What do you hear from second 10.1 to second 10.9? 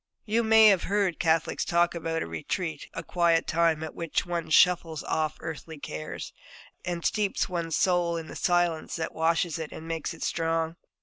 it strong.